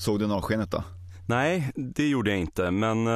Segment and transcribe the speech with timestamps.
[0.00, 0.84] Såg du norrskenet då?
[1.26, 3.06] Nej, det gjorde jag inte, men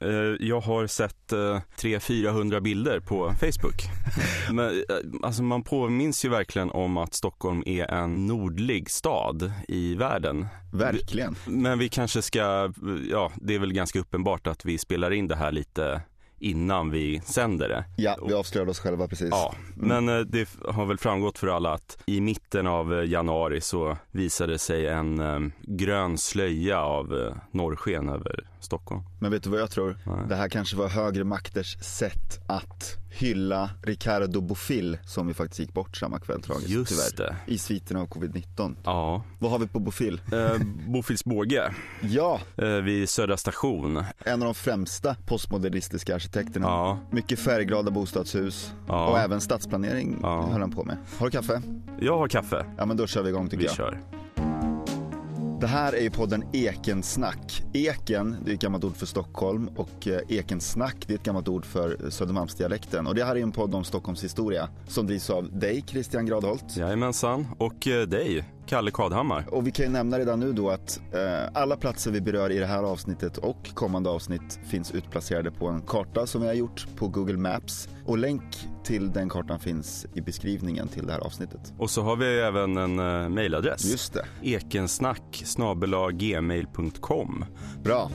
[0.00, 3.82] eh, jag har sett eh, 300-400 bilder på Facebook.
[4.52, 9.94] men, eh, alltså man påminns ju verkligen om att Stockholm är en nordlig stad i
[9.94, 10.46] världen.
[10.72, 11.36] Verkligen.
[11.46, 12.72] Men vi kanske ska,
[13.10, 16.02] ja, det är väl ganska uppenbart att vi spelar in det här lite
[16.40, 17.84] innan vi sänder det.
[17.96, 19.28] Ja, vi avslöjade oss själva precis.
[19.30, 23.60] Ja, men eh, det har väl framgått för alla att i mitten av eh, januari
[23.60, 29.02] så visade sig en eh, grön slöja av norrsken över Stockholm.
[29.18, 29.98] Men vet du vad jag tror?
[30.04, 30.16] Nej.
[30.28, 35.72] Det här kanske var högre makters sätt att hylla Ricardo Bofill som ju faktiskt gick
[35.72, 37.26] bort samma kväll tragiskt Just tyvärr.
[37.46, 37.52] det.
[37.52, 38.74] I sviterna av covid-19.
[38.84, 40.20] Ja, Vad har vi på Bofill?
[40.32, 44.04] eh, Bofils båge Ja, eh, vid Södra station.
[44.18, 46.66] en av de främsta postmodernistiska arkitekterna.
[46.66, 49.08] Ja, Mycket färgglada bostadshus Ja.
[49.10, 50.42] och även stadsplanering Ja.
[50.52, 50.96] höll han på med.
[51.18, 51.62] Har du kaffe?
[52.00, 52.66] jag har kaffe.
[52.78, 53.76] Ja men då kör vi igång tycker Vi jag.
[53.76, 54.00] kör.
[55.60, 57.62] Det här är ju podden Ekensnack.
[57.72, 61.48] Eken, det är ett gammalt ord för Stockholm och eh, Ekensnack, det är ett gammalt
[61.48, 63.06] ord för Södermalmsdialekten.
[63.06, 66.76] Och det här är en podd om Stockholms historia som drivs av dig, Christian Gradholt.
[66.76, 67.46] Jajamensan.
[67.58, 69.46] Och eh, dig, Kalle Kadhammar.
[69.48, 72.58] Och vi kan ju nämna redan nu då att eh, alla platser vi berör i
[72.58, 76.86] det här avsnittet och kommande avsnitt finns utplacerade på en karta som vi har gjort
[76.96, 77.88] på Google Maps.
[78.06, 78.42] Och länk
[78.84, 81.72] till den kartan finns i beskrivningen till det här avsnittet.
[81.78, 83.84] Och så har vi även en uh, mejladress.
[83.84, 85.44] Just det, Ekensnack
[86.12, 87.44] gmail.com.
[87.82, 88.10] bra.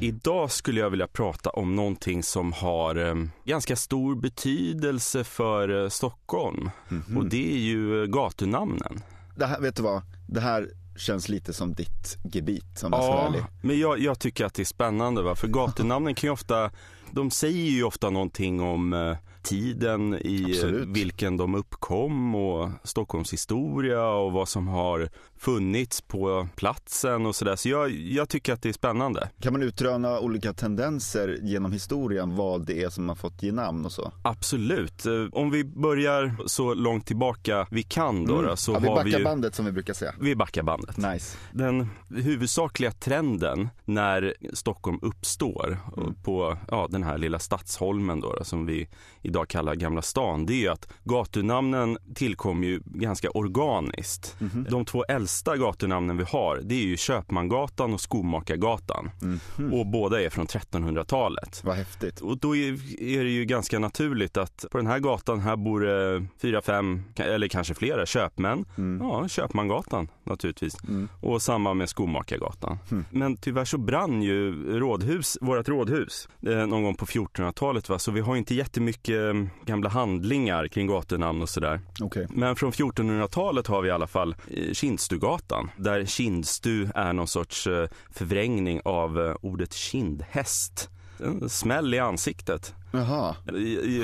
[0.00, 5.88] Idag skulle jag vilja prata om någonting som har eh, ganska stor betydelse för eh,
[5.88, 6.70] Stockholm.
[6.88, 7.16] Mhm.
[7.16, 9.02] Och det är ju gatunamnen.
[9.36, 10.02] Det här, vet du vad?
[10.28, 13.44] Det här känns lite som ditt gebit om jag ska vara ärlig.
[13.62, 15.22] men jag, jag tycker att det är spännande.
[15.22, 15.34] Va?
[15.34, 16.70] För gatunamnen kan ju ofta,
[17.10, 20.88] de säger ju ofta någonting om eh, tiden i Absolut.
[20.88, 27.56] vilken de uppkom och Stockholms historia och vad som har funnits på platsen och sådär.
[27.56, 29.30] Så jag, jag tycker att det är spännande.
[29.40, 33.84] Kan man utröna olika tendenser genom historien vad det är som har fått ge namn
[33.84, 34.12] och så?
[34.22, 35.06] Absolut.
[35.06, 38.84] Eh, Om vi börjar så långt tillbaka vi kan då, då så Mm.
[38.84, 39.24] ja, vi har vi backar ju...
[39.24, 40.14] bandet som vi brukar säga.
[40.20, 40.96] Vi backar bandet.
[40.96, 41.38] Nice.
[41.52, 46.14] Den huvudsakliga trenden när Stockholm uppstår Mm.
[46.14, 48.88] på ja, den här lilla Stadsholmen då, då, som vi
[49.30, 54.36] idag kallar Gamla stan, det är ju att gatunamnen tillkom ju ganska organiskt.
[54.40, 54.66] Mhm.
[54.70, 59.10] De två äldsta gatunamnen vi har, det är ju Köpmangatan och Skomakargatan.
[59.22, 59.72] Mhm.
[59.72, 61.60] Och båda är från 1300-talet.
[61.64, 62.20] Vad häftigt.
[62.20, 66.26] Och då är, det ju ganska naturligt att på den här gatan här bor det
[66.42, 68.64] fyra, fem eller kanske flera köpmän.
[68.78, 69.06] Mm.
[69.06, 70.84] Ja, Köpmangatan naturligtvis.
[70.88, 71.08] Mm.
[71.20, 72.78] Och samma med Skomakargatan.
[72.90, 73.04] Mm.
[73.10, 77.88] Men tyvärr så brann ju rådhus, vårt rådhus eh, någon gång på 1400-talet.
[77.88, 77.98] Va?
[77.98, 81.80] Så vi har inte jättemycket eh, gamla handlingar kring gatunamn och sådär.
[82.00, 82.26] Okej.
[82.30, 85.70] Men från 1400-talet har vi i alla fall eh, Kindstugatan.
[85.76, 90.90] Där kindstu är någon sorts eh, förvrängning av eh, ordet kindhäst.
[91.24, 92.74] En smäll i ansiktet.
[92.92, 93.36] Jaha.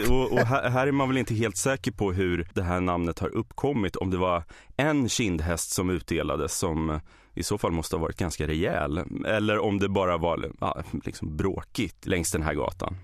[0.08, 3.18] Och, och här, här är man väl inte helt säker på hur det här namnet
[3.18, 3.96] har uppkommit.
[3.96, 4.42] Om det var
[4.76, 7.00] en kindhäst som utdelades som
[7.36, 9.04] i så fall måste ha varit ganska rejäl.
[9.26, 12.96] Eller om det bara var ja, liksom bråkigt längs den här gatan.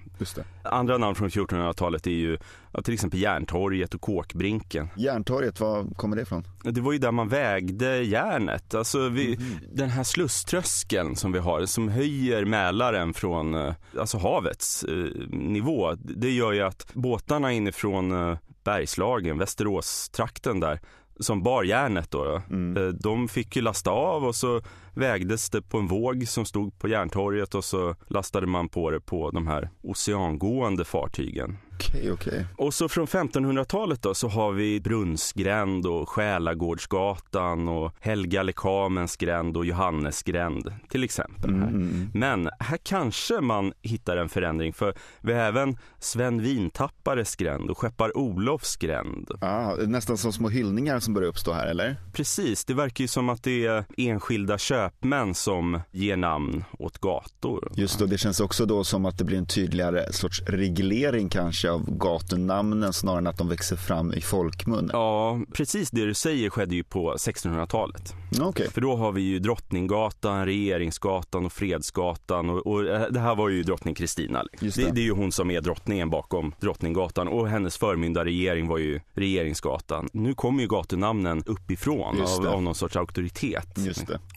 [0.63, 2.39] Andra namn från 1400-talet är ju
[2.73, 4.89] ja, till exempel Järntorget och Kåkbrinken.
[4.97, 6.47] Järntorget, var kommer det ifrån?
[6.65, 8.75] Det var ju där man vägde järnet.
[8.75, 9.39] Alltså vi,
[9.73, 14.95] Den här slusströskeln som vi har som höjer Mälaren från eh, alltså havets eh,
[15.29, 15.95] nivå.
[15.95, 20.81] Det gör ju att båtarna inifrån eh, Bergslagen, Västeråstrakten där
[21.21, 22.77] som bar järnet då, då Mm.
[22.87, 24.61] eh, de fick ju lasta av och så
[24.95, 29.01] vägdes det på en våg som stod på Järntorget och så lastade man på det
[29.01, 31.59] på de här oceangående fartygen.
[31.89, 32.47] Okej, okej.
[32.57, 39.57] Och så från 1500-talet då så har vi Brunnsgränd och Själagårdsgatan och Helga Lekamens gränd
[39.57, 41.51] och Johannesgränd till exempel.
[41.51, 42.11] Mm.
[42.15, 47.79] Men här kanske man hittar en förändring för vi har även Sven Vintappares gränd och
[47.79, 49.31] Skeppar Olofs gränd.
[49.41, 51.97] Ah, nästan som små hyllningar som börjar uppstå här, eller?
[52.13, 57.73] Precis, det verkar ju som att det är enskilda köpmän som ger namn åt gator.
[57.75, 61.72] Just då, det känns också då som att det blir en tydligare sorts reglering kanske
[61.73, 64.91] av gatunamnen snarare än att de växer fram i folkmun.
[64.93, 68.15] Ja, precis det du säger skedde ju på 1600-talet.
[68.41, 68.71] Okej.
[68.71, 73.49] För då har vi ju Drottninggatan, Regeringsgatan och Fredsgatan och, och eh, det här var
[73.49, 74.45] ju drottning Kristina.
[74.61, 74.91] Det, det.
[74.95, 80.09] det är ju hon som är drottningen bakom Drottninggatan och hennes förmyndarregering var ju Regeringsgatan.
[80.13, 83.79] Nu kommer ju gatunamnen uppifrån av, av någon sorts auktoritet.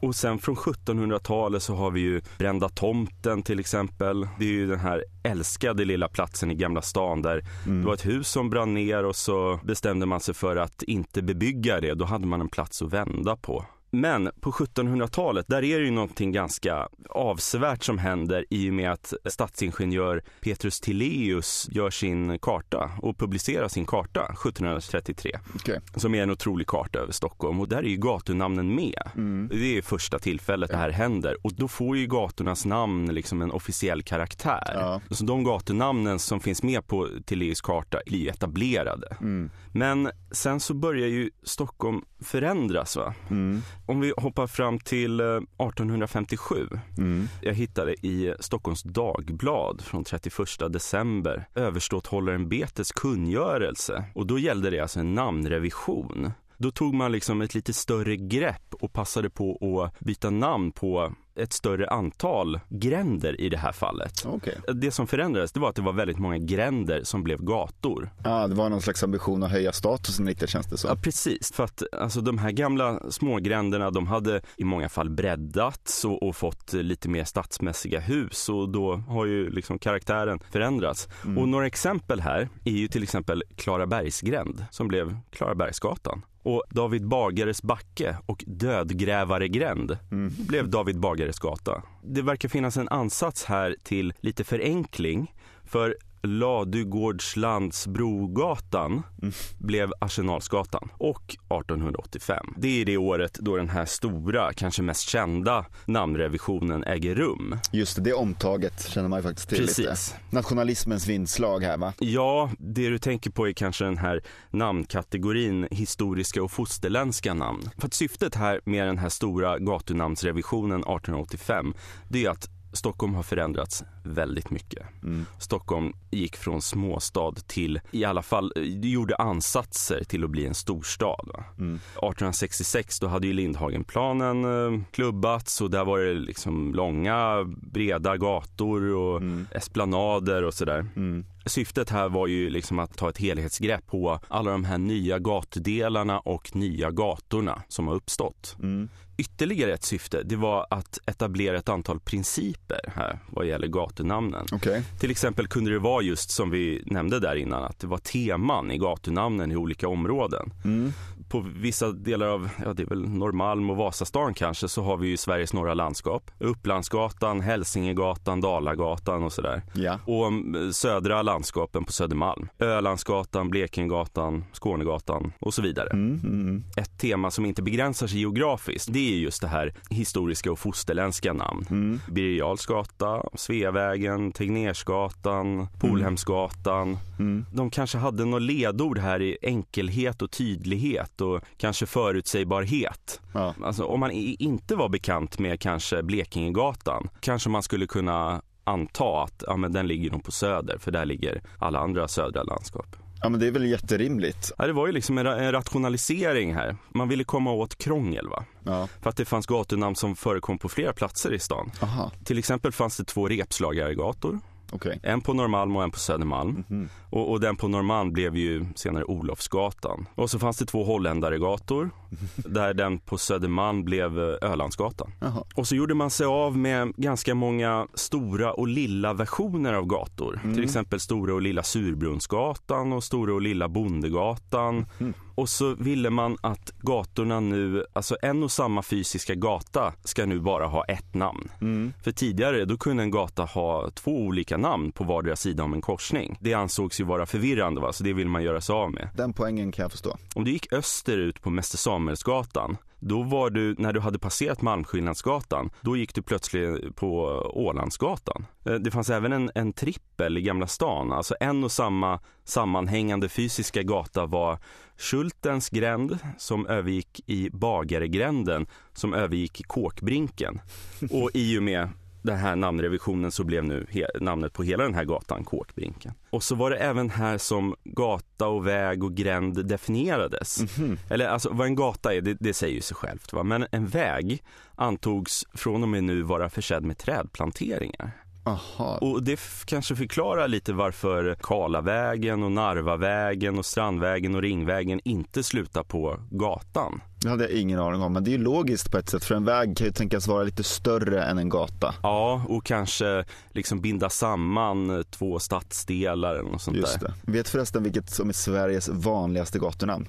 [0.01, 4.27] Och sen från 1700-talet så har vi ju Brända tomten till exempel.
[4.39, 7.81] Det är ju den här älskade lilla platsen i Gamla stan där Mm.
[7.81, 11.21] det var ett hus som brann ner och så bestämde man sig för att inte
[11.21, 11.93] bebygga det.
[11.93, 13.65] Då hade man en plats att vända på.
[13.95, 18.91] Men på 1700-talet, där är det ju någonting ganska avsevärt som händer i och med
[18.91, 25.39] att stadsingenjör Petrus Tilleus gör sin karta och publicerar sin karta 1733.
[25.55, 25.79] Okay.
[25.95, 29.09] Som är en otrolig karta över Stockholm och där är ju gatunamnen med.
[29.15, 29.49] Mm.
[29.53, 33.51] Det är första tillfället det här händer och då får ju gatornas namn liksom en
[33.51, 34.71] officiell karaktär.
[34.73, 35.01] Ja.
[35.09, 39.17] Så de gatunamnen som finns med på Tilleus karta blir etablerade.
[39.21, 39.49] Mm.
[39.71, 42.95] Men sen så börjar ju Stockholm förändras.
[42.95, 43.13] Va?
[43.29, 43.61] Mm.
[43.85, 46.67] Om vi hoppar fram till 1857.
[46.71, 47.27] Eh, mm.
[47.41, 50.33] Jag hittade i Stockholms Dagblad från 31
[50.69, 54.03] december överståthållaren Betes kungörelse.
[54.15, 56.31] Och då gällde det alltså en namnrevision.
[56.57, 61.13] Då tog man liksom ett lite större grepp och passade på att byta namn på
[61.35, 64.25] ett större antal gränder i det här fallet.
[64.25, 64.53] Okay.
[64.73, 68.09] Det som förändrades det var att det var väldigt många gränder som blev gator.
[68.23, 70.87] Ja, det var någon slags ambition att höja statusen lite känns det så.
[70.87, 71.51] Ja, precis.
[71.51, 76.35] För att alltså, de här gamla smågränderna de hade i många fall breddats och, och
[76.35, 81.07] fått lite mer stadsmässiga hus och då har ju liksom karaktären förändrats.
[81.25, 81.37] Mm.
[81.37, 87.63] Och några exempel här är ju till exempel Klarabergsgränd som blev Klarabergsgatan och David Bagares
[87.63, 90.33] backe och Dödgrävaregränd mm.
[90.47, 91.83] blev David Bagares gata.
[92.03, 95.33] Det verkar finnas en ansats här till lite förenkling
[95.65, 95.95] för
[96.25, 99.33] Ladugårdslandsbrogatan mm.
[99.57, 102.45] blev Arsenalsgatan och 1885.
[102.57, 107.57] Det är det året då den här stora, kanske mest kända namnrevisionen äger rum.
[107.71, 109.79] Just det, det omtaget känner man ju faktiskt till Precis.
[109.79, 109.95] lite.
[110.29, 111.93] Nationalismens vindslag här va?
[111.99, 114.21] Ja, det du tänker på är kanske den här
[114.51, 117.69] namnkategorin historiska och fosterländska namn.
[117.77, 121.73] För att syftet här med den här stora gatunamnsrevisionen 1885
[122.09, 124.85] det är att Stockholm har förändrats väldigt mycket.
[125.03, 125.25] Mm.
[125.39, 130.53] Stockholm gick från småstad till, i alla fall, det gjorde ansatser till att bli en
[130.53, 131.29] storstad.
[131.57, 131.75] Mm.
[131.75, 138.95] 1866 då hade ju Lindhagenplanen eh, klubbats och där var det liksom långa, breda gator
[138.95, 139.47] och mm.
[139.51, 140.85] esplanader och sådär.
[140.95, 141.25] Mm.
[141.45, 146.19] Syftet här var ju liksom att ta ett helhetsgrepp på alla de här nya gatudelarna
[146.19, 148.55] och nya gatorna som har uppstått.
[148.59, 148.89] Mm.
[149.17, 154.45] Ytterligare ett syfte det var att etablera ett antal principer här vad gäller gatunamnen.
[154.51, 154.81] Okay.
[154.99, 158.71] Till exempel kunde det vara just som vi nämnde där innan att det var teman
[158.71, 160.53] i gatunamnen i olika områden.
[160.65, 160.93] Mm
[161.29, 165.07] på vissa delar av, ja det är väl Norrmalm och Vasastan kanske, så har vi
[165.07, 166.31] ju Sveriges norra landskap.
[166.39, 169.61] Upplandsgatan, Hälsingegatan, Dalagatan och sådär.
[169.73, 169.99] Ja.
[170.05, 172.47] Och mm, södra landskapen på Södermalm.
[172.59, 175.89] Ölandsgatan, Blekingegatan, Skånegatan och så vidare.
[175.89, 176.63] Mm, mm, mm.
[176.77, 181.33] Ett tema som inte begränsar sig geografiskt, det är just det här historiska och fosterländska
[181.33, 181.65] namn.
[181.69, 181.99] Mm.
[182.11, 186.97] Birger gata, Sveavägen, Tegnérsgatan, Polhemsgatan.
[187.19, 187.45] Mm.
[187.53, 193.21] De kanske hade något ledord här i enkelhet och tydlighet och kanske förutsägbarhet.
[193.33, 193.53] Ja.
[193.63, 199.43] Alltså, om man inte var bekant med kanske Blekingegatan kanske man skulle kunna anta att
[199.47, 203.04] ja, men den ligger nog på söder för där ligger alla andra södra landskap.
[203.21, 204.51] Ja men det är väl jätterimligt.
[204.57, 206.75] Ja, det var ju liksom en, en rationalisering här.
[206.89, 208.45] Man ville komma åt krångel va.
[208.63, 208.87] Ja.
[209.01, 211.71] För att det fanns gatunamn som förekom på flera platser i stan.
[211.81, 212.11] Aha.
[212.23, 214.39] Till exempel fanns det två repslagaregator
[214.75, 214.97] Okay.
[215.03, 216.63] En på Norrmalm och en på Södermalm.
[216.69, 220.07] Mm och, och, den på Norrmalm blev ju senare Olofsgatan.
[220.15, 221.89] Och så fanns det två holländaregator.
[222.35, 225.11] där den på Södermalm blev eh, Ölandsgatan.
[225.21, 225.45] Aha.
[225.55, 230.39] Och så gjorde man sig av med ganska många stora och lilla versioner av gator.
[230.43, 230.55] Mm.
[230.55, 234.85] Till exempel Stora och lilla Surbrunnsgatan och Stora och lilla Bondegatan.
[234.99, 235.13] Mm.
[235.35, 240.39] Och så ville man att gatorna nu, alltså en och samma fysiska gata ska nu
[240.39, 241.51] bara ha ett namn.
[241.61, 241.93] Mm.
[242.03, 245.81] För tidigare då kunde en gata ha två olika namn på vardera sida om en
[245.81, 246.37] korsning.
[246.41, 249.09] Det ansågs ju vara förvirrande va, så det vill man göra sig av med.
[249.15, 250.17] Den poängen kan jag förstå.
[250.35, 255.69] Om du gick österut på Mäster Samuelsgatan då var du, när du hade passerat Malmskillnadsgatan,
[255.81, 257.21] då gick du plötsligt på
[257.53, 258.45] Ålandsgatan.
[258.65, 263.29] Eh, det fanns även en, en trippel i Gamla stan, alltså en och samma sammanhängande
[263.29, 264.59] fysiska gata var
[264.97, 270.61] Schultens gränd som övergick i Bagaregränden som övergick i Kåkbrinken.
[271.11, 271.89] Och i och med
[272.25, 273.87] den här namnrevisionen så blev nu
[274.19, 276.13] namnet på hela den här gatan Kåkbrinken.
[276.29, 280.59] Och så var det även här som gata och väg och gränd definierades.
[280.59, 280.97] Mm -hmm.
[281.09, 283.33] Eller alltså vad en gata är, det, det säger ju sig självt.
[283.33, 283.43] Va?
[283.43, 284.43] Men en väg
[284.75, 288.11] antogs från och med nu vara försedd med trädplanteringar.
[288.47, 288.97] Aha.
[288.97, 295.83] Och det kanske förklarar lite varför Karlavägen och Narvavägen och Strandvägen och Ringvägen inte slutar
[295.83, 297.01] på gatan.
[297.21, 299.35] Det hade jag ingen aning om, men det är ju logiskt på ett sätt för
[299.35, 301.95] en väg kan ju tänkas vara lite större än en gata.
[302.03, 307.13] Ja, och kanske liksom binda samman två stadsdelar eller något sånt Just där.
[307.23, 307.31] Det.
[307.31, 310.07] Vet förresten vilket som är Sveriges vanligaste gatunamn?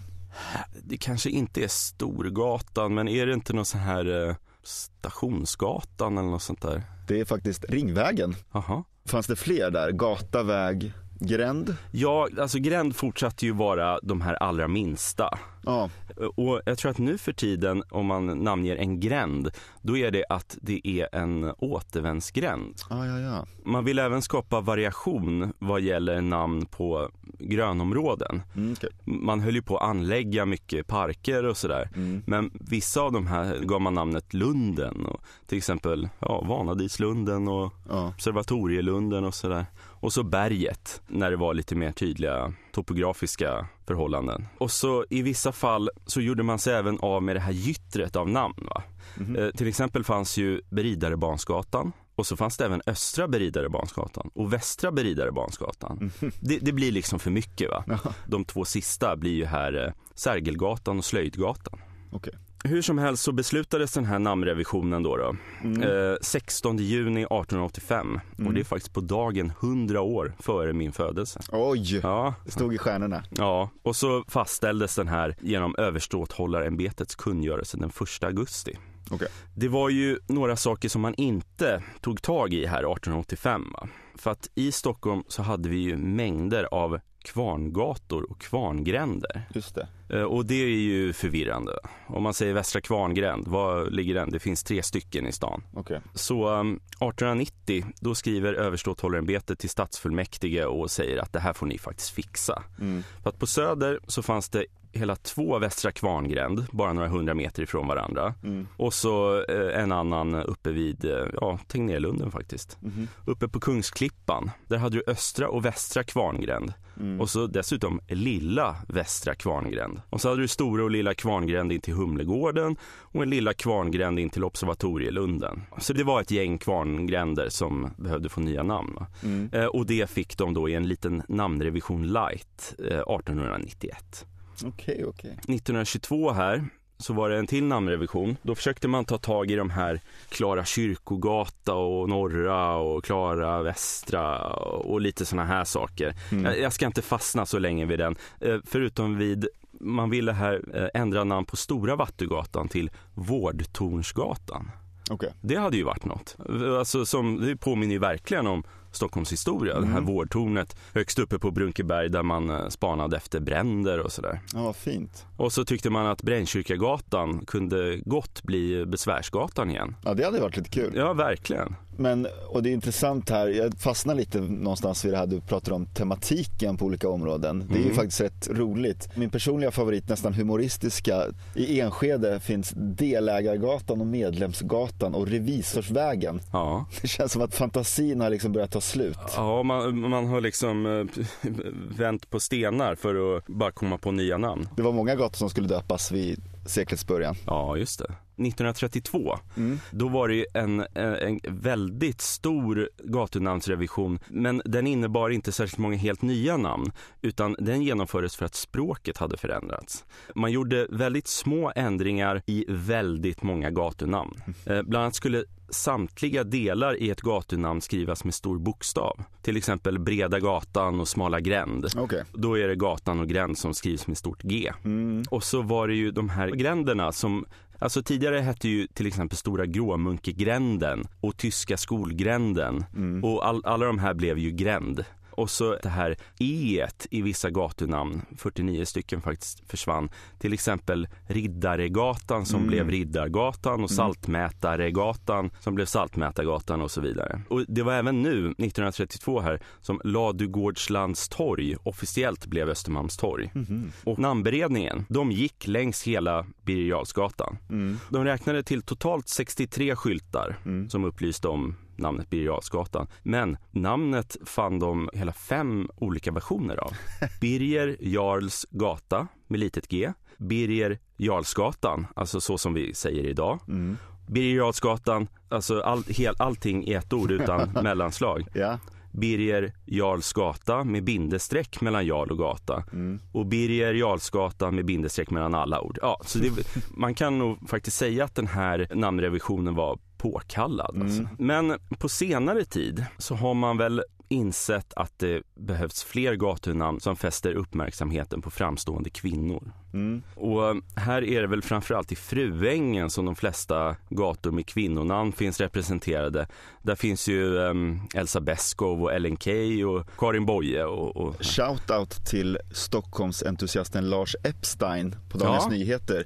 [0.85, 4.35] Det kanske inte är Storgatan, men är det inte någon sån här eh,
[4.66, 6.82] Stationsgatan eller något sånt där?
[7.08, 8.35] Det är faktiskt Ringvägen.
[8.52, 8.85] Aha.
[9.08, 9.90] Fanns det fler där?
[9.92, 11.76] Gata, väg, gränd?
[11.92, 15.38] Ja, alltså gränd fortsatte ju vara de här allra minsta.
[15.66, 15.90] Ja,
[16.37, 19.50] Och jag tror att nu för tiden om man namnger en gränd,
[19.82, 22.75] då är det att det är en återvändsgränd.
[22.90, 23.18] ja, ja.
[23.18, 23.46] ja.
[23.64, 28.42] Man vill även skapa variation vad gäller namn på grönområden.
[28.56, 28.90] Mm, okej.
[29.04, 31.90] Man höll ju på att anlägga mycket parker och sådär.
[31.94, 32.23] Mm.
[32.26, 35.06] Men vissa av de här gav man namnet Lunden.
[35.06, 38.08] Och till exempel ja, Vanadislunden och Ja.
[38.08, 39.66] Observatorielunden och sådär.
[40.00, 44.47] Och så berget när det var lite mer tydliga topografiska förhållanden.
[44.59, 48.16] Och så i vissa fall så gjorde man sig även av med det här gyttret
[48.16, 48.66] av namn.
[48.75, 48.83] Va?
[49.16, 49.37] Mhm.
[49.37, 54.92] Eh, till exempel fanns ju Beridarebansgatan och så fanns det även Östra Beridarebansgatan och Västra
[54.92, 56.11] Beridarebansgatan.
[56.40, 57.85] Det, det blir liksom för mycket va.
[57.87, 61.78] Ja, De två sista blir ju här eh, Sergelgatan och Slöjdgatan.
[62.12, 62.35] okej.
[62.65, 65.17] Hur som helst så beslutades den här namnrevisionen då.
[65.17, 65.37] då.
[65.65, 65.83] Mm.
[65.83, 71.41] Eh, 16 juni 1885 och det är faktiskt på dagen 100 år före min födelse.
[71.53, 73.25] Oj, Ja, det stod i stjärnorna.
[73.31, 78.79] ja, och så fastställdes den här genom överståthållarämbetets kungörelse den 1 augusti.
[79.11, 79.29] Okej.
[79.55, 83.65] Det var ju några saker som man inte tog tag i här 1885.
[83.73, 83.89] Va?
[84.15, 89.42] För att i Stockholm så hade vi ju mängder av kvarngator och kvarngränder.
[89.54, 89.88] Just det.
[90.09, 91.73] Eh, Och det är ju förvirrande.
[92.06, 94.30] Om man säger Västra Kvarngränd, var ligger den?
[94.30, 95.62] Det finns tre stycken i stan.
[95.75, 96.00] Okej.
[96.14, 101.78] Så um, 1890, då skriver överståthållarämbetet till stadsfullmäktige och säger att det här får ni
[101.78, 102.62] faktiskt fixa.
[102.80, 103.02] Mm.
[103.23, 104.66] För att på Söder så fanns det
[104.97, 108.35] hela två Västra Kvarngränd, bara några hundra meter ifrån varandra.
[108.43, 108.67] Mm.
[108.76, 112.79] Och så eh, en annan uppe vid, eh, ja, Tegnérlunden faktiskt.
[112.81, 113.09] Mhm.
[113.25, 116.73] Uppe på Kungsklippan, där hade du Östra och Västra Kvarngränd.
[117.00, 117.21] Mm.
[117.21, 120.00] Och så dessutom Lilla Västra Kvarngränd.
[120.11, 124.19] Och så hade du Stora och Lilla Kvarngränd in till Humlegården och en Lilla Kvarngränd
[124.19, 125.62] in till Observatorielunden.
[125.79, 128.99] Så det var ett gäng kvarngränder som behövde få nya namn.
[129.23, 129.50] Mm.
[129.53, 134.26] Eh, och det fick de då i en liten namnrevision light eh, 1891.
[134.65, 135.31] Okej, okej.
[135.31, 136.65] 1922 här
[136.99, 138.37] så var det en till namnrevision.
[138.43, 144.39] Då försökte man ta tag i de här Klara kyrkogata och Norra och Klara Västra
[144.59, 146.15] och lite såna här saker.
[146.33, 146.63] Mm.
[146.63, 148.17] Jag, ska inte fastna så länge vid den.
[148.41, 149.49] Eh, förutom vid,
[149.81, 154.71] man ville här eh, ändra namn på Stora Vattugatan till Vårdtornsgatan.
[155.11, 155.33] Okej.
[155.41, 156.37] Det hade ju varit något.
[156.79, 158.65] Alltså som, det påminner ju verkligen om
[158.97, 159.75] Stockholms historia.
[159.81, 160.05] Det här Mm.
[160.07, 164.41] vårdtornet högst uppe på Brunkeberg där man eh, spanade efter bränder och sådär.
[164.55, 165.26] Ja, fint.
[165.37, 169.97] Och så tyckte man att Brännkyrkagatan kunde gott bli Besvärsgatan igen.
[170.05, 170.93] Ja, det hade varit lite kul.
[170.97, 171.75] Ja, verkligen.
[171.99, 175.73] Men, och det är intressant här, jag fastnar lite någonstans vid det här du pratar
[175.73, 177.65] om tematiken på olika områden.
[177.69, 177.97] Det är ju Mm.
[177.97, 179.09] faktiskt rätt roligt.
[179.17, 181.25] Min personliga favorit, nästan humoristiska,
[181.55, 186.41] i Enskede finns Delägargatan och Medlemsgatan och Revisorsvägen.
[186.53, 189.19] Ja, Det känns som att fantasin har liksom börjat ta slut.
[189.37, 191.50] ja man, man har liksom eh,
[191.99, 194.69] vänt på stenar för att bara komma på nya namn.
[194.76, 197.37] Det var många gator som skulle döpas vid seklets början.
[197.47, 198.12] Ja, just det.
[198.38, 199.78] 1932, Mm.
[199.90, 205.78] då var det ju en, en, en väldigt stor gatunamnsrevision, men den innebar inte särskilt
[205.78, 210.05] många helt nya namn, utan den genomfördes för att språket hade förändrats.
[210.35, 214.35] Man gjorde väldigt små ändringar i väldigt många gatunamn.
[214.66, 219.23] Eh, bland annat skulle samtliga delar i ett gatunamn skrivas med stor bokstav.
[219.43, 221.87] Till exempel Breda gatan och Smala gränd.
[221.97, 222.25] Okej.
[222.33, 224.73] Då är det gatan och gränd som skrivs med stort G.
[224.85, 225.23] Mm.
[225.31, 227.45] Och så var det ju de här gränderna som
[227.78, 233.25] Alltså tidigare hette ju till exempel Stora Gråmunkegränden och Tyska skolgränden Mm.
[233.25, 235.04] och all, alla de här blev ju gränd.
[235.37, 240.09] Och så det här e i vissa gatunamn, 49 stycken faktiskt försvann.
[240.38, 242.69] Till exempel Riddaregatan som Mm.
[242.69, 243.88] blev Riddargatan och Mm.
[243.88, 247.40] Saltmätarregatan som blev Saltmätargatan och så vidare.
[247.49, 253.50] Och det var även nu, 1932 här, som Ladugårdslands torg officiellt blev Östermalmstorg.
[253.55, 253.93] Mhm.
[254.05, 257.59] Och namnberedningen, de gick längs hela Birger Jarlsgatan.
[257.71, 257.99] Mm.
[258.11, 260.90] De räknade till totalt 63 skyltar Mm.
[260.90, 263.07] som upplyste om namnet Birger Jarlsgatan.
[263.23, 266.93] Men namnet fann de hela fem olika versioner av.
[267.41, 270.12] Birger Jarls gata med litet g.
[270.38, 273.61] Birger Jarlsgatan, alltså så som vi säger idag.
[273.69, 273.97] Mm.
[274.29, 278.47] Birger Jarlsgatan, alltså all, hel, allting i ett ord utan mellanslag.
[278.55, 278.79] Ja.
[279.17, 282.85] Birger Jarls gata med bindestreck mellan Jarl och gata.
[282.93, 283.21] Mm.
[283.33, 285.99] Och Birger Jarlsgata med bindestreck mellan alla ord.
[286.03, 286.50] Ja, så det,
[286.97, 289.99] man kan nog faktiskt säga att den här namnrevisionen var
[290.30, 291.02] påkallad.
[291.02, 291.21] Alltså.
[291.21, 291.37] Mm.
[291.38, 297.16] Men på senare tid så har man väl insett att det behövs fler gatunamn som
[297.16, 299.73] fäster uppmärksamheten på framstående kvinnor.
[299.92, 300.23] Mm.
[300.35, 305.61] Och här är det väl framförallt i Fruängen som de flesta gator med kvinnonamn finns
[305.61, 306.49] representerade.
[306.83, 310.85] Där finns ju um, Elsa Beskow och Ellen Key och Karin Boye.
[310.85, 311.45] Och, och...
[311.45, 315.71] Shoutout till Stockholmsentusiasten Lars Epstein på Dagens ja.
[315.71, 316.25] Nyheter.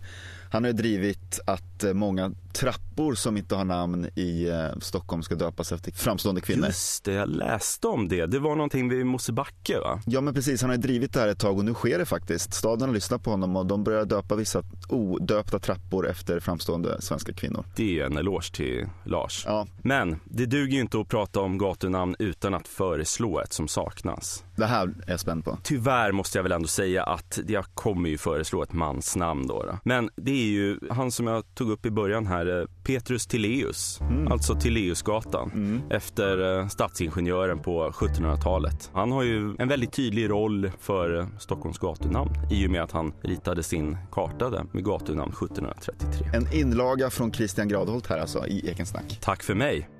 [0.53, 5.35] Han har drivit att eh, många trappor som inte har namn i eh, Stockholm ska
[5.35, 6.67] döpas efter framstående kvinnor.
[6.67, 8.27] Just det, jag läste om det.
[8.27, 10.01] Det var någonting vid Mosebacke va?
[10.07, 12.55] Ja men precis, han har drivit det här ett tag och nu sker det faktiskt.
[12.55, 17.33] Staden har lyssnat på honom och de börjar döpa vissa odöpta trappor efter framstående svenska
[17.33, 17.65] kvinnor.
[17.77, 19.45] Det är en eloge till Lars.
[19.47, 19.67] Ja.
[19.83, 24.45] Men det duger ju inte att prata om gatunamn utan att föreslå ett som saknas.
[24.57, 25.59] Det här är jag spänd på.
[25.63, 29.63] Tyvärr måste jag väl ändå säga att jag kommer ju föreslå ett mansnamn då.
[29.63, 29.79] då.
[29.85, 34.01] Men det är ju han som jag tog upp i början här, eh, Petrus Tilleus,
[34.01, 34.33] mm.
[34.33, 35.81] alltså Tilleusgatan, mm.
[35.91, 38.91] efter eh, stadsingenjören på 1700-talet.
[38.93, 42.93] Han har ju en väldigt tydlig roll för eh, Stockholms gatunamn i och med att
[42.93, 46.27] han ritade sin karta där med gatunamn 1733.
[46.35, 49.19] En inlaga från Christian Gradholt här alltså i Ekensnack.
[49.21, 50.00] Tack för mig.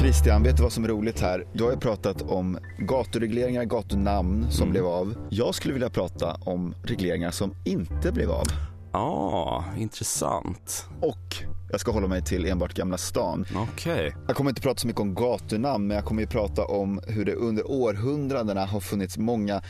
[0.00, 1.44] Christian, vet du vad som är roligt här?
[1.52, 4.72] Du har ju pratat om gaturegleringar, gatunamn som mm.
[4.72, 5.14] blev av.
[5.30, 8.44] Jag skulle vilja prata om regleringar som inte blev av.
[8.92, 10.86] Ja, ah, intressant.
[11.00, 11.36] Och
[11.70, 13.44] jag ska hålla mig till enbart Gamla stan.
[13.56, 13.92] Okej.
[13.92, 14.12] Okay.
[14.26, 17.24] Jag kommer inte prata så mycket om gatunamn, men jag kommer ju prata om hur
[17.24, 19.62] det under århundradena har funnits många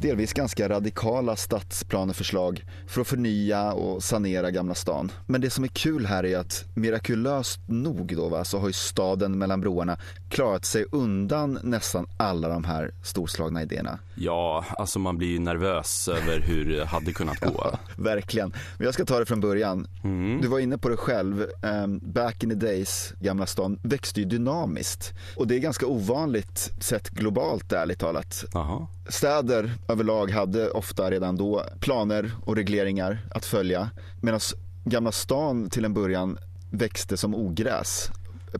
[0.00, 5.12] delvis ganska radikala stadsplaneförslag för att förnya och sanera Gamla stan.
[5.26, 8.72] Men det som är kul här är att mirakulöst nog då va, så har ju
[8.72, 9.98] staden mellan broarna
[10.28, 13.98] klarat sig undan nästan alla de här storslagna idéerna.
[14.14, 17.70] Ja, alltså man blir ju nervös över hur det hade kunnat gå.
[17.72, 18.50] ja, verkligen.
[18.78, 19.86] Men jag ska ta det från början.
[20.04, 20.40] Mm.
[20.40, 21.46] Du var inne på det själv.
[21.62, 25.12] Um, back in the days, Gamla stan växte ju dynamiskt.
[25.36, 28.44] Och det är ganska ovanligt sett globalt ärligt talat.
[28.54, 28.88] Aha.
[29.08, 33.90] Städer överlag hade ofta redan då planer och regleringar att följa.
[34.20, 34.40] Medan
[34.84, 36.38] Gamla stan till en början
[36.70, 38.10] växte som ogräs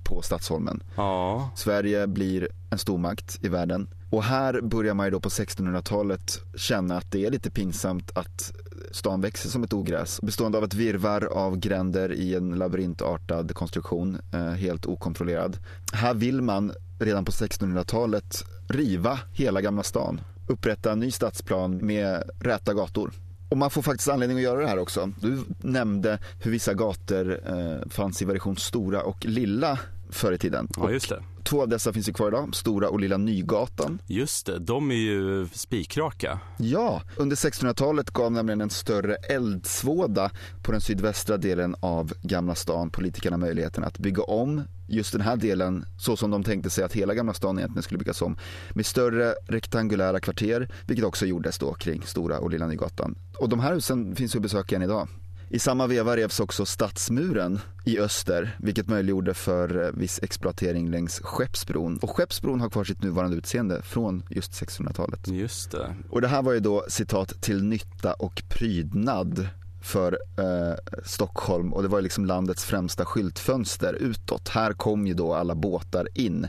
[0.03, 0.83] på Stadsholmen.
[0.95, 1.51] Ja.
[1.57, 3.89] Sverige blir en stormakt i världen.
[4.11, 8.53] Och här börjar man ju då på 1600-talet känna att det är lite pinsamt att
[8.91, 10.21] stan växer som ett ogräs.
[10.21, 15.59] Bestående av ett virvar av gränder i en labyrintartad konstruktion, eh, helt okontrollerad.
[15.93, 22.23] Här vill man redan på 1600-talet riva hela Gamla stan upprätta en ny stadsplan med
[22.41, 23.13] räta gator.
[23.49, 25.13] Och man får faktiskt anledning att göra det här också.
[25.21, 29.79] Du nämnde hur vissa gator eh, fanns i version stora och lilla
[30.11, 30.69] förr i tiden.
[30.77, 31.23] Ja, just det.
[31.45, 33.99] Två av dessa finns ju kvar idag, Stora och Lilla Nygatan.
[34.07, 36.41] Just det, de är ju spikraka.
[36.57, 40.31] Ja, under 1600-talet gav nämligen en större eldsvåda
[40.63, 45.37] på den sydvästra delen av Gamla stan politikerna möjligheten att bygga om just den här
[45.37, 48.37] delen så som de tänkte sig att hela Gamla stan egentligen skulle byggas om.
[48.75, 53.15] Med större rektangulära kvarter, vilket också gjordes då kring Stora och Lilla Nygatan.
[53.39, 55.09] Och de här husen finns ju att besöka än idag.
[55.55, 61.21] I samma veva revs också Stadsmuren i öster, vilket möjliggjorde för eh, viss exploatering längs
[61.21, 61.99] Skeppsbron.
[61.99, 65.29] Och Skeppsbron har kvar sitt nuvarande utseende från just 1600-talet.
[65.29, 65.97] Just det.
[66.11, 69.49] Och det här var ju då citat till nytta och prydnad
[69.85, 74.49] för eh, Stockholm och det var liksom landets främsta skyltfönster utåt.
[74.49, 76.49] Här kom ju då alla båtar in,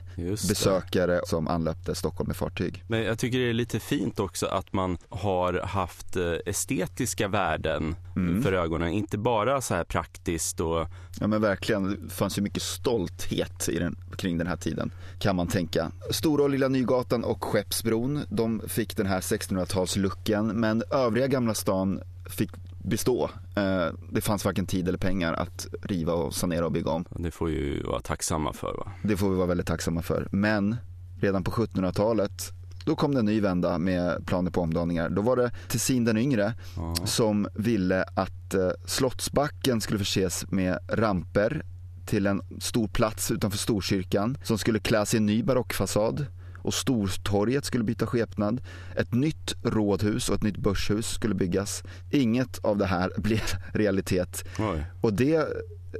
[0.50, 2.84] besökare som anlöpte Stockholm med fartyg.
[2.88, 7.96] Men jag tycker det är lite fint också att man har haft eh, estetiska värden
[8.16, 8.44] mm.
[8.44, 10.88] för ögonen, inte bara så här praktiskt och...
[11.20, 15.36] Ja men verkligen, det fanns ju mycket stolthet i den, kring den här tiden kan
[15.36, 15.92] man tänka.
[16.12, 22.02] Stora och Lilla Nygatan och Skeppsbron, de fick den här 1600-talslucken men övriga Gamla stan
[22.30, 22.52] fick
[22.86, 23.30] bestå.
[23.56, 27.06] Eh, det fanns varken tid eller pengar att riva och sanera och bygga om.
[27.10, 28.92] Det får vi ju vara tacksamma för va?
[29.04, 30.28] Det får vi vara väldigt tacksamma för.
[30.32, 30.76] Men
[31.20, 32.52] redan på 1700-talet
[32.86, 35.10] då kom det en ny vända med planer på omdaningar.
[35.10, 36.96] Då var det Tessin den yngre ja.
[37.06, 41.66] som ville att eh, Slottsbacken skulle förses med ramper
[42.06, 46.26] till en stor plats utanför Storkyrkan som skulle kläs i en ny barockfasad
[46.66, 48.62] och Stortorget skulle byta skepnad.
[48.96, 51.84] Ett nytt rådhus och ett nytt börshus skulle byggas.
[52.12, 53.42] Inget av det här blev
[53.74, 54.44] realitet.
[54.60, 54.86] Oj.
[55.02, 55.36] Och det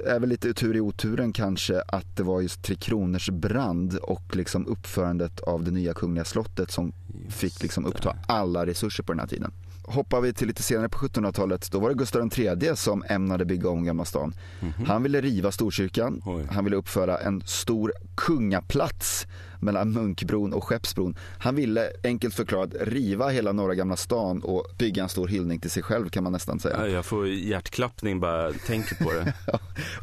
[0.06, 4.36] är väl lite tur i oturen kanske att det var just Tre Kronors brand och
[4.36, 6.92] liksom uppförandet av det nya kungliga slottet som
[7.26, 9.52] just fick liksom uppta alla resurser på den här tiden
[9.86, 11.70] hoppar vi till lite senare på 1700-talet.
[11.72, 14.34] Då var det Gustav III som ämnade bygga om Gamla stan.
[14.60, 14.86] Mm -hmm.
[14.86, 16.22] Han ville riva Storkyrkan.
[16.26, 16.46] Oj.
[16.50, 19.26] Han ville uppföra en stor kungaplats
[19.60, 21.16] mellan Munkbron och Skeppsbron.
[21.38, 25.70] Han ville enkelt förklarat riva hela norra Gamla stan och bygga en stor hyllning till
[25.70, 26.88] sig själv kan man nästan säga.
[26.88, 29.34] jag får hjärtklappning bara tänker på det.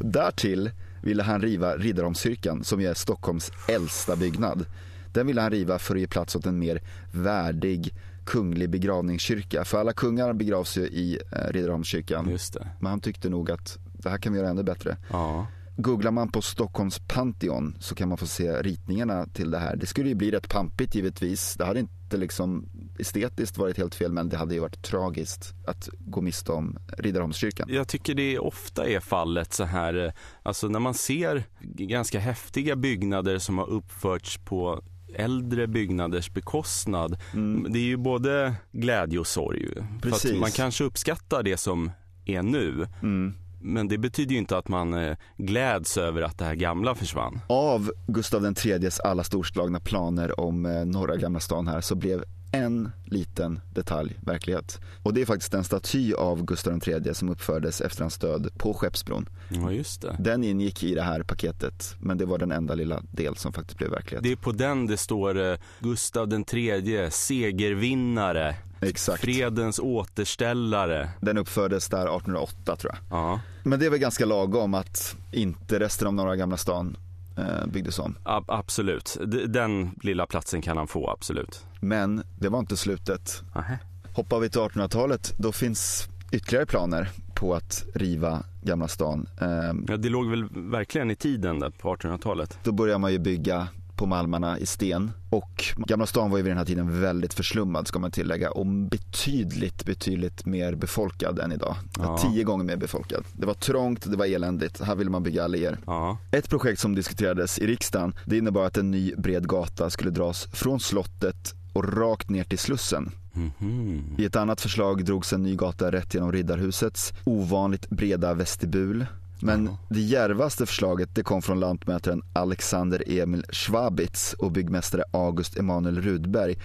[0.00, 0.70] Därtill
[1.02, 4.66] ville han riva Riddarholmskyrkan som är Stockholms äldsta byggnad.
[5.12, 7.94] Den ville han riva för att ge plats åt en mer värdig
[8.24, 9.64] kunglig begravningskyrka.
[9.64, 12.30] För alla kungar begravs ju i eh, Riddarholmskyrkan.
[12.30, 12.68] Just det.
[12.80, 14.96] Men han tyckte nog att det här kan vi göra ännu bättre.
[15.10, 15.46] Ja.
[15.76, 19.76] Googlar man på Stockholms Pantheon så kan man få se ritningarna till det här.
[19.76, 21.54] Det skulle ju bli rätt pampigt givetvis.
[21.54, 25.88] Det hade inte liksom estetiskt varit helt fel men det hade ju varit tragiskt att
[25.98, 27.68] gå miste om Riddarholmskyrkan.
[27.70, 32.76] Jag tycker det ofta är fallet så här, eh, alltså när man ser ganska häftiga
[32.76, 34.82] byggnader som har uppförts på
[35.14, 37.18] äldre byggnaders bekostnad.
[37.32, 37.72] Mm.
[37.72, 39.68] Det är ju både glädje och sorg.
[40.02, 40.40] Precis.
[40.40, 41.90] man kanske uppskattar det som
[42.24, 42.86] är nu.
[43.02, 43.34] Mm.
[43.60, 47.40] Men det betyder ju inte att man eh, gläds över att det här gamla försvann.
[47.48, 52.92] Av Gustav IIIs alla storslagna planer om eh, norra Gamla stan här så blev en
[53.04, 54.80] liten detalj verklighet.
[55.02, 58.74] Och det är faktiskt en staty av Gustav III som uppfördes efter hans död på
[58.74, 59.28] Skeppsbron.
[59.48, 60.16] Ja, just det.
[60.18, 63.78] Den ingick i det här paketet men det var den enda lilla del som faktiskt
[63.78, 64.22] blev verklighet.
[64.22, 69.20] Det är på den det står eh, Gustav tredje, segervinnare, Exakt.
[69.20, 71.10] fredens återställare.
[71.20, 73.18] Den uppfördes där 1808 tror jag.
[73.18, 76.96] Ja, Men det är väl ganska lagom att inte resten av norra Gamla stan
[77.36, 78.16] eh, byggdes om.
[78.24, 79.16] ab- absolut.
[79.46, 81.64] Den lilla platsen kan han få, absolut.
[81.80, 83.42] Men det var inte slutet.
[83.54, 83.78] Nähä.
[84.14, 89.26] Hoppar vi till 1800-talet då finns ytterligare planer på att riva Gamla stan.
[89.40, 89.48] Eh,
[89.88, 92.58] Ja, det låg väl verkligen i tiden där på 1800-talet.
[92.64, 96.50] Då börjar man ju bygga på Malmarna i sten och Gamla stan var ju vid
[96.50, 101.76] den här tiden väldigt förslummad ska man tillägga och betydligt, betydligt mer befolkad än idag.
[101.98, 102.18] Ja.
[102.18, 103.24] Tio gånger mer befolkad.
[103.32, 105.78] Det var trångt, det var eländigt, här ville man bygga alléer.
[105.86, 110.10] Ja, Ett projekt som diskuterades i riksdagen det innebar att en ny bred gata skulle
[110.10, 113.10] dras från slottet och rakt ner till Slussen.
[113.32, 114.14] Mhm.
[114.18, 119.06] I ett annat förslag drogs en ny gata rätt genom Riddarhusets ovanligt breda vestibul.
[119.44, 126.02] Men det djärvaste förslaget det kom från lantmätaren Alexander Emil Schwabitz och byggmästare August Emanuel
[126.02, 126.58] Rudberg.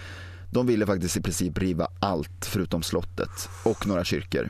[0.50, 4.48] De ville faktiskt i princip riva allt förutom slottet och några kyrkor.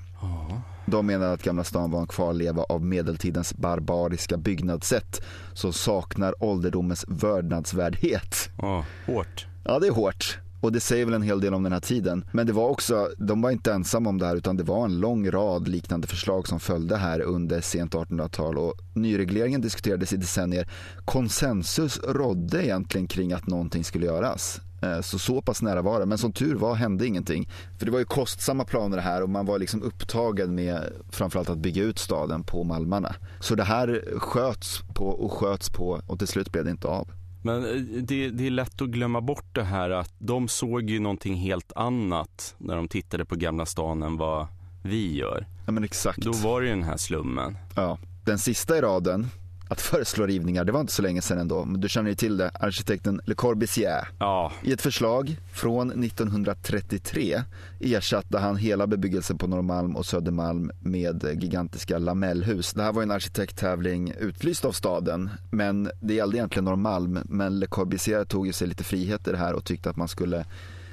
[0.86, 5.20] De menade att Gamla stan var en kvarleva av medeltidens barbariska byggnadssätt
[5.52, 8.50] som saknar ålderdomens vördnadsvärdhet.
[8.58, 9.46] ja, hårt.
[9.64, 10.38] Ja, det är hårt.
[10.60, 12.24] Och det säger väl en hel del om den här tiden.
[12.32, 15.00] Men det var också, de var inte ensamma om det här utan det var en
[15.00, 20.68] lång rad liknande förslag som följde här under sent 1800-tal och nyregleringen diskuterades i decennier.
[21.04, 24.60] Konsensus rådde egentligen kring att någonting skulle göras.
[24.82, 27.48] Eh, så så pass nära var det, men som tur var hände ingenting.
[27.78, 31.50] För det var ju kostsamma planer det här och man var liksom upptagen med framförallt
[31.50, 33.14] att bygga ut staden på Malmarna.
[33.40, 37.08] Så det här sköts på och sköts på och till slut blev det inte av.
[37.42, 41.00] Men eh, det, det är lätt att glömma bort det här att de såg ju
[41.00, 44.46] någonting helt annat när de tittade på Gamla stan än vad
[44.82, 45.46] vi gör.
[45.66, 46.18] Ja men exakt.
[46.18, 47.56] Då var det ju den här slummen.
[47.76, 47.98] Ja.
[48.24, 49.28] Den sista i raden
[49.70, 52.36] att föreslå rivningar, det var inte så länge sedan ändå, men du känner ju till
[52.36, 54.08] det, arkitekten Le Corbusier.
[54.18, 57.42] Ja, I ett förslag från 1933
[57.80, 62.72] ersatte han hela bebyggelsen på Norrmalm och Södermalm med gigantiska lamellhus.
[62.72, 67.18] Det här var en arkitekttävling utlyst av staden, men det gällde egentligen Norrmalm.
[67.24, 70.44] Men Le Corbusier tog ju sig lite friheter här och tyckte att man skulle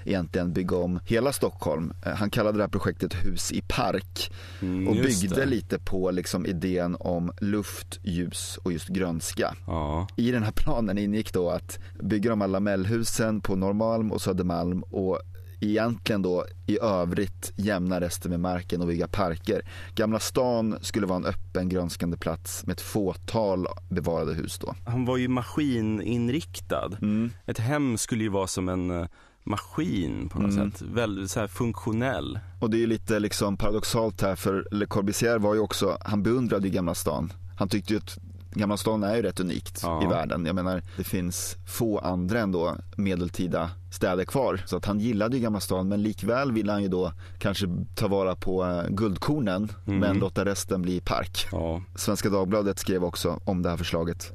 [0.08, 1.94] egentligen bygga om hela Stockholm.
[2.06, 6.46] Eh, Han kallade det här projektet Hus i park mm, och byggde lite på liksom
[6.46, 9.56] idén om luft, ljus och just grönska.
[9.68, 14.22] Ja, I den här planen ingick då att bygga de här lamellhusen på Norrmalm och
[14.22, 15.20] Södermalm och
[15.60, 19.62] egentligen då i övrigt jämna resten med marken och bygga parker.
[19.96, 24.76] Gamla stan skulle vara en öppen grönskande plats med ett fåtal bevarade hus då.
[24.86, 26.98] han var ju maskininriktad.
[27.02, 27.32] Mm.
[27.46, 29.08] Ett hem skulle ju vara som en eh,
[29.50, 30.72] maskin på något Mm.
[30.72, 30.82] sätt.
[30.82, 32.40] Väldigt så här funktionell.
[32.60, 36.24] Och det är ju lite liksom paradoxalt här för Le Corbusier var ju också, han
[36.24, 37.34] beundrade ju Gamla stan.
[37.58, 38.18] Han tyckte ju att
[38.52, 40.04] Gamla stan är ju rätt unikt Ja.
[40.04, 40.46] i världen.
[40.46, 44.62] Jag menar det finns få andra ändå medeltida städer kvar.
[44.66, 48.08] Så att han gillade ju Gamla stan men likväl ville han ju då kanske ta
[48.08, 50.00] vara på eh, guldkornen Mm.
[50.00, 51.48] men låta resten bli park.
[51.52, 54.32] Ja, Svenska Dagbladet skrev också om det här förslaget.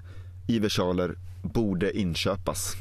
[0.46, 2.76] I versaler borde inköpas.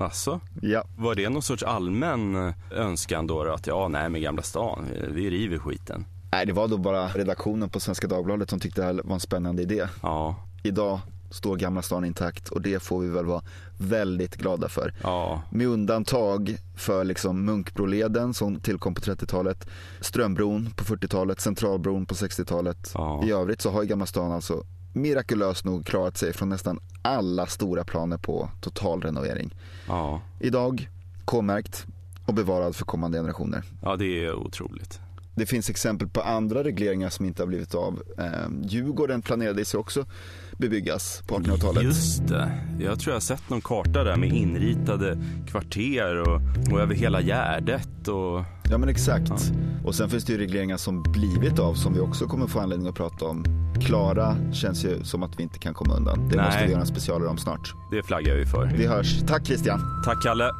[0.00, 0.40] Alltså.
[0.62, 4.42] Ja, Var det någon sorts allmän eh, önskan då, då att ja, nej med Gamla
[4.42, 6.04] stan, vi- vi river skiten.
[6.32, 9.20] nej det var då bara redaktionen på Svenska Dagbladet som tyckte det här var en
[9.20, 9.86] spännande idé.
[10.02, 13.42] Ja, Idag står Gamla stan intakt och det får vi väl vara
[13.78, 14.94] väldigt glada för.
[15.02, 19.68] ja, Med undantag för liksom Munkbroleden som tillkom på 30-talet,
[20.00, 22.90] Strömbron på 40-talet, Centralbron på 60-talet.
[22.94, 23.24] Ja.
[23.24, 27.84] I övrigt så har Gamla stan alltså mirakulöst nog klarat sig från nästan alla stora
[27.84, 29.54] planer på totalrenovering.
[29.88, 30.20] ja.
[30.40, 30.88] Idag
[31.24, 31.86] K-märkt
[32.26, 33.62] och bevarad för kommande generationer.
[33.82, 35.00] Ja, det är otroligt.
[35.34, 38.02] Det finns exempel på andra regleringar som inte har blivit av.
[38.18, 40.06] Eh, Djurgården planerade sig också
[40.60, 41.82] bebyggas på 1800-talet.
[41.82, 42.52] Just det.
[42.78, 45.18] Jag tror jag har sett någon karta där med inritade
[45.48, 46.40] kvarter och,
[46.72, 48.08] och över hela Gärdet.
[48.08, 48.44] Och...
[48.70, 49.28] Ja men exakt.
[49.28, 49.36] Ja.
[49.84, 52.88] Och sen finns det ju regleringar som blivit av som vi också kommer få anledning
[52.88, 53.44] att prata om.
[53.86, 56.28] Klara känns ju som att vi inte kan komma undan.
[56.28, 56.44] Det Nej.
[56.44, 57.74] måste vi göra en specialare om snart.
[57.90, 58.72] Det flaggar vi för.
[58.76, 59.20] Vi hörs.
[59.28, 59.80] Tack Christian.
[60.04, 60.50] Tack Kalle.